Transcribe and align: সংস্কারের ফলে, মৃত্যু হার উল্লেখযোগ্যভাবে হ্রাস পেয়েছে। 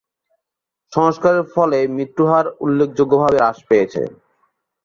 সংস্কারের 0.93 1.45
ফলে, 1.53 1.79
মৃত্যু 1.95 2.23
হার 2.29 2.45
উল্লেখযোগ্যভাবে 2.63 3.37
হ্রাস 3.39 3.57
পেয়েছে। 3.69 4.01